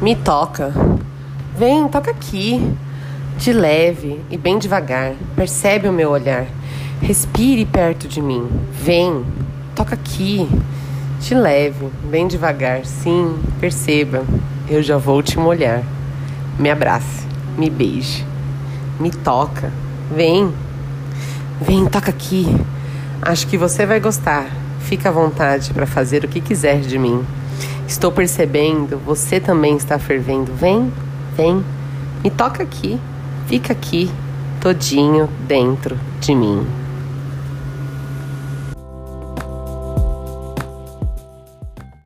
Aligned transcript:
Me 0.00 0.14
toca. 0.14 0.72
Vem, 1.56 1.88
toca 1.88 2.12
aqui. 2.12 2.72
De 3.36 3.52
leve 3.52 4.20
e 4.30 4.36
bem 4.36 4.56
devagar. 4.56 5.14
Percebe 5.34 5.88
o 5.88 5.92
meu 5.92 6.10
olhar. 6.10 6.46
Respire 7.02 7.64
perto 7.64 8.06
de 8.06 8.22
mim. 8.22 8.48
Vem, 8.72 9.24
toca 9.74 9.94
aqui. 9.94 10.48
De 11.20 11.34
leve, 11.34 11.88
bem 12.04 12.28
devagar. 12.28 12.84
Sim, 12.84 13.40
perceba. 13.60 14.24
Eu 14.68 14.84
já 14.84 14.96
vou 14.96 15.20
te 15.20 15.36
molhar. 15.36 15.82
Me 16.58 16.70
abrace, 16.70 17.26
me 17.56 17.68
beije, 17.68 18.24
me 19.00 19.10
toca. 19.10 19.72
Vem. 20.14 20.52
Vem, 21.60 21.86
toca 21.86 22.10
aqui. 22.10 22.46
Acho 23.20 23.48
que 23.48 23.58
você 23.58 23.84
vai 23.84 23.98
gostar. 23.98 24.46
Fica 24.80 25.08
à 25.08 25.12
vontade 25.12 25.74
para 25.74 25.86
fazer 25.86 26.24
o 26.24 26.28
que 26.28 26.40
quiser 26.40 26.80
de 26.80 26.98
mim. 26.98 27.24
Estou 27.88 28.12
percebendo, 28.12 28.98
você 28.98 29.40
também 29.40 29.74
está 29.74 29.98
fervendo. 29.98 30.52
Vem, 30.52 30.92
vem, 31.34 31.64
me 32.22 32.30
toca 32.30 32.62
aqui, 32.62 33.00
fica 33.46 33.72
aqui, 33.72 34.10
todinho 34.60 35.26
dentro 35.48 35.98
de 36.20 36.34
mim. 36.34 36.66